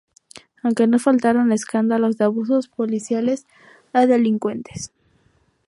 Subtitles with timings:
[0.63, 3.45] Aunque no faltaron escándalos de abusos policiales
[3.93, 4.91] a delincuentes.